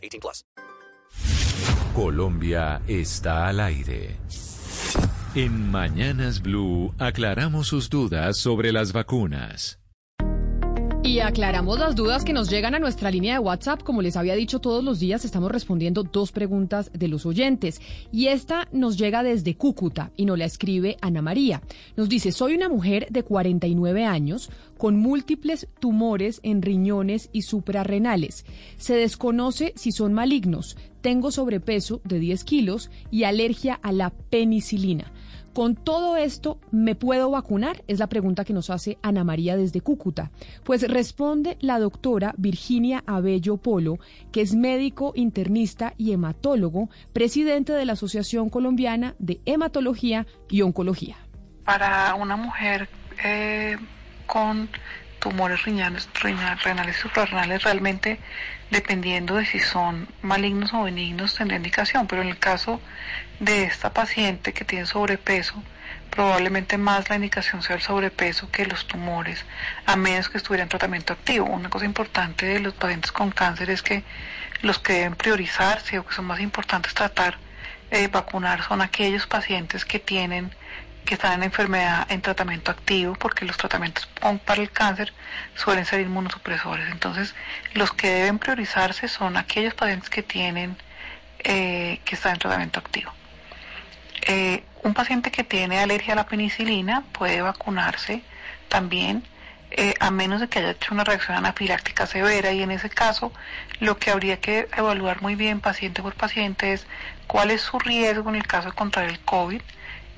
18 0.00 0.20
plus. 0.20 0.44
Colombia 1.94 2.80
está 2.86 3.48
al 3.48 3.60
aire. 3.60 4.16
En 5.34 5.70
Mañanas 5.70 6.40
Blue 6.42 6.94
aclaramos 6.98 7.68
sus 7.68 7.90
dudas 7.90 8.36
sobre 8.36 8.72
las 8.72 8.92
vacunas. 8.92 9.79
Y 11.02 11.20
aclaramos 11.20 11.78
las 11.78 11.96
dudas 11.96 12.24
que 12.24 12.32
nos 12.32 12.50
llegan 12.50 12.74
a 12.74 12.78
nuestra 12.78 13.10
línea 13.10 13.32
de 13.32 13.38
WhatsApp. 13.40 13.82
Como 13.82 14.02
les 14.02 14.16
había 14.16 14.34
dicho 14.34 14.60
todos 14.60 14.84
los 14.84 15.00
días, 15.00 15.24
estamos 15.24 15.50
respondiendo 15.50 16.02
dos 16.04 16.30
preguntas 16.30 16.90
de 16.92 17.08
los 17.08 17.26
oyentes. 17.26 17.80
Y 18.12 18.26
esta 18.26 18.68
nos 18.70 18.98
llega 18.98 19.22
desde 19.22 19.56
Cúcuta 19.56 20.12
y 20.16 20.26
nos 20.26 20.38
la 20.38 20.44
escribe 20.44 20.98
Ana 21.00 21.22
María. 21.22 21.62
Nos 21.96 22.08
dice, 22.08 22.32
soy 22.32 22.54
una 22.54 22.68
mujer 22.68 23.08
de 23.10 23.22
49 23.22 24.04
años 24.04 24.50
con 24.76 24.98
múltiples 24.98 25.68
tumores 25.80 26.38
en 26.42 26.62
riñones 26.62 27.30
y 27.32 27.42
suprarrenales. 27.42 28.44
Se 28.76 28.94
desconoce 28.94 29.72
si 29.76 29.92
son 29.92 30.12
malignos. 30.12 30.76
Tengo 31.00 31.30
sobrepeso 31.30 32.02
de 32.04 32.18
10 32.18 32.44
kilos 32.44 32.90
y 33.10 33.24
alergia 33.24 33.80
a 33.82 33.90
la 33.90 34.10
penicilina. 34.10 35.10
Con 35.54 35.74
todo 35.74 36.16
esto, 36.16 36.60
¿me 36.70 36.94
puedo 36.94 37.30
vacunar? 37.30 37.82
Es 37.88 37.98
la 37.98 38.08
pregunta 38.08 38.44
que 38.44 38.52
nos 38.52 38.70
hace 38.70 38.98
Ana 39.02 39.24
María 39.24 39.56
desde 39.56 39.80
Cúcuta. 39.80 40.30
Pues 40.62 40.88
responde 40.88 41.56
la 41.60 41.80
doctora 41.80 42.34
Virginia 42.38 43.02
Abello 43.06 43.56
Polo, 43.56 43.98
que 44.30 44.42
es 44.42 44.54
médico 44.54 45.12
internista 45.16 45.94
y 45.96 46.12
hematólogo, 46.12 46.88
presidente 47.12 47.72
de 47.72 47.84
la 47.84 47.94
Asociación 47.94 48.48
Colombiana 48.48 49.16
de 49.18 49.40
Hematología 49.44 50.26
y 50.48 50.62
Oncología. 50.62 51.16
Para 51.64 52.14
una 52.14 52.36
mujer 52.36 52.88
eh, 53.24 53.76
con 54.26 54.68
tumores 55.20 55.62
renales 55.64 56.08
y 56.96 57.00
suprarrenales 57.00 57.62
realmente 57.62 58.18
dependiendo 58.70 59.36
de 59.36 59.46
si 59.46 59.60
son 59.60 60.08
malignos 60.22 60.72
o 60.72 60.84
benignos 60.84 61.34
tendrá 61.34 61.56
indicación, 61.56 62.06
pero 62.06 62.22
en 62.22 62.28
el 62.28 62.38
caso 62.38 62.80
de 63.38 63.64
esta 63.64 63.92
paciente 63.92 64.52
que 64.52 64.64
tiene 64.64 64.86
sobrepeso, 64.86 65.62
probablemente 66.10 66.78
más 66.78 67.08
la 67.08 67.16
indicación 67.16 67.62
sea 67.62 67.76
el 67.76 67.82
sobrepeso 67.82 68.50
que 68.50 68.66
los 68.66 68.86
tumores, 68.86 69.44
a 69.86 69.96
menos 69.96 70.28
que 70.28 70.38
estuviera 70.38 70.62
en 70.62 70.68
tratamiento 70.68 71.12
activo. 71.12 71.46
Una 71.46 71.70
cosa 71.70 71.84
importante 71.84 72.46
de 72.46 72.60
los 72.60 72.74
pacientes 72.74 73.12
con 73.12 73.30
cáncer 73.30 73.70
es 73.70 73.82
que 73.82 74.02
los 74.62 74.78
que 74.78 74.94
deben 74.94 75.16
priorizarse 75.16 75.98
o 75.98 76.06
que 76.06 76.14
son 76.14 76.26
más 76.26 76.40
importantes 76.40 76.94
tratar, 76.94 77.38
eh, 77.90 78.08
vacunar, 78.08 78.62
son 78.62 78.82
aquellos 78.82 79.26
pacientes 79.26 79.84
que 79.84 79.98
tienen 79.98 80.54
que 81.04 81.14
están 81.14 81.34
en 81.34 81.44
enfermedad 81.44 82.06
en 82.10 82.22
tratamiento 82.22 82.70
activo, 82.70 83.14
porque 83.14 83.44
los 83.44 83.56
tratamientos 83.56 84.08
para 84.44 84.62
el 84.62 84.70
cáncer 84.70 85.12
suelen 85.54 85.84
ser 85.84 86.00
inmunosupresores. 86.00 86.88
Entonces, 86.90 87.34
los 87.74 87.92
que 87.92 88.08
deben 88.10 88.38
priorizarse 88.38 89.08
son 89.08 89.36
aquellos 89.36 89.74
pacientes 89.74 90.10
que 90.10 90.22
tienen, 90.22 90.76
eh, 91.40 92.00
que 92.04 92.14
están 92.14 92.34
en 92.34 92.38
tratamiento 92.38 92.80
activo. 92.80 93.12
Eh, 94.26 94.64
un 94.82 94.94
paciente 94.94 95.30
que 95.30 95.44
tiene 95.44 95.80
alergia 95.80 96.12
a 96.12 96.16
la 96.16 96.26
penicilina 96.26 97.04
puede 97.12 97.40
vacunarse 97.42 98.22
también, 98.68 99.24
eh, 99.72 99.94
a 100.00 100.10
menos 100.10 100.40
de 100.40 100.48
que 100.48 100.58
haya 100.58 100.70
hecho 100.70 100.94
una 100.94 101.04
reacción 101.04 101.36
anafiláctica 101.36 102.06
severa, 102.06 102.52
y 102.52 102.62
en 102.62 102.70
ese 102.70 102.90
caso, 102.90 103.32
lo 103.78 103.98
que 103.98 104.10
habría 104.10 104.40
que 104.40 104.68
evaluar 104.76 105.22
muy 105.22 105.34
bien 105.34 105.60
paciente 105.60 106.02
por 106.02 106.14
paciente 106.14 106.72
es 106.72 106.86
cuál 107.26 107.50
es 107.50 107.62
su 107.62 107.78
riesgo 107.78 108.28
en 108.30 108.36
el 108.36 108.46
caso 108.46 108.70
de 108.70 108.74
contraer 108.74 109.10
el 109.10 109.20
COVID 109.20 109.62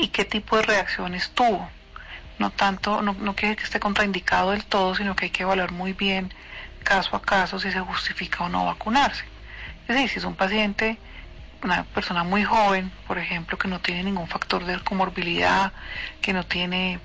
y 0.00 0.08
qué 0.08 0.24
tipo 0.24 0.56
de 0.56 0.62
reacciones 0.62 1.30
tuvo. 1.30 1.68
No 2.38 2.50
tanto, 2.50 3.02
no, 3.02 3.12
no 3.12 3.36
quiere 3.36 3.56
que 3.56 3.64
esté 3.64 3.78
contraindicado 3.78 4.52
del 4.52 4.64
todo, 4.64 4.94
sino 4.94 5.14
que 5.14 5.26
hay 5.26 5.30
que 5.30 5.42
evaluar 5.42 5.72
muy 5.72 5.92
bien 5.92 6.32
caso 6.82 7.14
a 7.14 7.22
caso 7.22 7.60
si 7.60 7.70
se 7.70 7.80
justifica 7.80 8.44
o 8.44 8.48
no 8.48 8.64
vacunarse. 8.64 9.24
Es 9.82 9.94
decir, 9.96 10.08
si 10.08 10.18
es 10.20 10.24
un 10.24 10.34
paciente, 10.34 10.98
una 11.62 11.84
persona 11.84 12.24
muy 12.24 12.42
joven, 12.44 12.90
por 13.06 13.18
ejemplo, 13.18 13.58
que 13.58 13.68
no 13.68 13.80
tiene 13.80 14.04
ningún 14.04 14.28
factor 14.28 14.64
de 14.64 14.78
comorbilidad, 14.80 15.72
que 16.22 16.32
no 16.32 16.44
tiene 16.44 16.98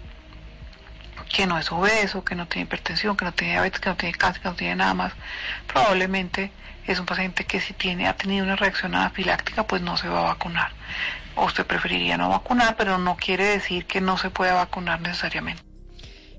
que 1.33 1.47
no 1.47 1.57
es 1.57 1.71
obeso, 1.71 2.23
que 2.23 2.35
no 2.35 2.47
tiene 2.47 2.63
hipertensión, 2.65 3.15
que 3.17 3.25
no 3.25 3.33
tiene 3.33 3.53
diabetes, 3.53 3.79
que 3.79 3.89
no 3.89 3.95
tiene 3.95 4.17
cáncer, 4.17 4.41
que 4.41 4.49
no 4.49 4.55
tiene 4.55 4.75
nada 4.75 4.93
más, 4.93 5.13
probablemente 5.67 6.51
es 6.87 6.99
un 6.99 7.05
paciente 7.05 7.45
que 7.45 7.59
si 7.59 7.73
tiene, 7.73 8.07
ha 8.07 8.15
tenido 8.15 8.43
una 8.43 8.55
reacción 8.55 8.95
anafiláctica, 8.95 9.65
pues 9.65 9.81
no 9.81 9.97
se 9.97 10.07
va 10.07 10.19
a 10.19 10.33
vacunar. 10.33 10.71
O 11.35 11.45
usted 11.45 11.65
preferiría 11.65 12.17
no 12.17 12.29
vacunar, 12.29 12.75
pero 12.77 12.97
no 12.97 13.17
quiere 13.17 13.45
decir 13.45 13.85
que 13.85 14.01
no 14.01 14.17
se 14.17 14.29
pueda 14.29 14.53
vacunar 14.53 15.01
necesariamente. 15.01 15.61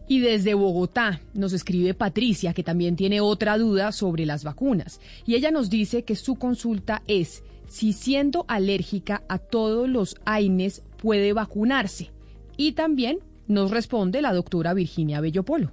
Y 0.09 0.21
desde 0.21 0.55
Bogotá 0.55 1.21
nos 1.35 1.53
escribe 1.53 1.93
Patricia, 1.93 2.55
que 2.55 2.63
también 2.63 2.95
tiene 2.95 3.21
otra 3.21 3.59
duda 3.59 3.91
sobre 3.91 4.25
las 4.25 4.45
vacunas. 4.45 5.01
Y 5.27 5.35
ella 5.35 5.51
nos 5.51 5.69
dice 5.69 6.05
que 6.05 6.15
su 6.15 6.37
consulta 6.37 7.03
es 7.09 7.43
si 7.67 7.93
siendo 7.93 8.45
alérgica 8.47 9.25
a 9.29 9.39
todos 9.39 9.89
los 9.89 10.17
AINES 10.25 10.83
puede 10.97 11.33
vacunarse. 11.33 12.13
Y 12.57 12.73
también 12.73 13.19
nos 13.49 13.71
responde 13.71 14.23
la 14.23 14.33
doctora 14.33 14.75
Virginia 14.75 15.21
Bellopolo. 15.21 15.73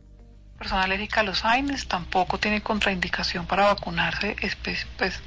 Persona 0.57 0.83
alérgica 0.83 1.21
a 1.21 1.23
los 1.23 1.43
AINES 1.43 1.87
tampoco 1.87 2.37
tiene 2.37 2.61
contraindicación 2.61 3.45
para 3.47 3.65
vacunarse, 3.65 4.35
es 4.41 4.55
pues, 4.55 4.87
pues, 4.97 5.19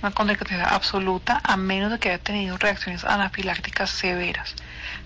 una 0.00 0.12
contraindicación 0.12 0.62
absoluta, 0.62 1.40
a 1.44 1.56
menos 1.56 1.90
de 1.90 1.98
que 1.98 2.10
haya 2.10 2.22
tenido 2.22 2.56
reacciones 2.56 3.04
anafilácticas 3.04 3.90
severas. 3.90 4.54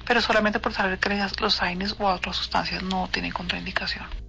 Pero 0.06 0.20
solamente 0.20 0.60
por 0.60 0.72
saber 0.72 0.98
que 0.98 1.18
los 1.40 1.62
AINES 1.62 1.96
o 1.98 2.06
otras 2.06 2.36
sustancias 2.36 2.82
no 2.82 3.08
tienen 3.10 3.32
contraindicación. 3.32 4.23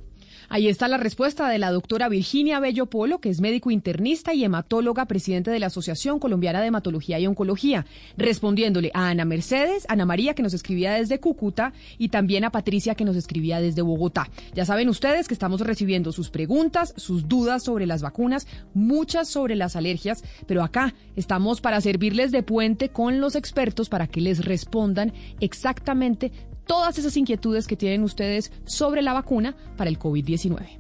Ahí 0.49 0.67
está 0.67 0.87
la 0.87 0.97
respuesta 0.97 1.49
de 1.49 1.57
la 1.57 1.71
doctora 1.71 2.09
Virginia 2.09 2.59
Bello 2.59 2.85
Polo, 2.85 3.19
que 3.19 3.29
es 3.29 3.41
médico 3.41 3.71
internista 3.71 4.33
y 4.33 4.43
hematóloga, 4.43 5.05
presidente 5.05 5.51
de 5.51 5.59
la 5.59 5.67
Asociación 5.67 6.19
Colombiana 6.19 6.61
de 6.61 6.67
Hematología 6.67 7.19
y 7.19 7.27
Oncología, 7.27 7.85
respondiéndole 8.17 8.91
a 8.93 9.09
Ana 9.09 9.25
Mercedes, 9.25 9.85
Ana 9.89 10.05
María, 10.05 10.33
que 10.33 10.43
nos 10.43 10.53
escribía 10.53 10.93
desde 10.93 11.19
Cúcuta, 11.19 11.73
y 11.97 12.09
también 12.09 12.43
a 12.43 12.51
Patricia, 12.51 12.95
que 12.95 13.05
nos 13.05 13.15
escribía 13.15 13.59
desde 13.59 13.81
Bogotá. 13.81 14.29
Ya 14.53 14.65
saben 14.65 14.89
ustedes 14.89 15.27
que 15.27 15.33
estamos 15.33 15.61
recibiendo 15.61 16.11
sus 16.11 16.29
preguntas, 16.29 16.93
sus 16.97 17.27
dudas 17.27 17.63
sobre 17.63 17.85
las 17.85 18.01
vacunas, 18.01 18.47
muchas 18.73 19.27
sobre 19.27 19.55
las 19.55 19.75
alergias, 19.75 20.23
pero 20.47 20.63
acá 20.63 20.93
estamos 21.15 21.61
para 21.61 21.81
servirles 21.81 22.31
de 22.31 22.43
puente 22.43 22.89
con 22.89 23.19
los 23.19 23.35
expertos 23.35 23.89
para 23.89 24.07
que 24.07 24.21
les 24.21 24.45
respondan 24.45 25.13
exactamente 25.39 26.31
todas 26.65 26.97
esas 26.97 27.17
inquietudes 27.17 27.67
que 27.67 27.75
tienen 27.75 28.03
ustedes 28.03 28.53
sobre 28.65 29.01
la 29.01 29.11
vacuna 29.13 29.55
para 29.77 29.89
el 29.89 29.99
COVID-19. 29.99 30.79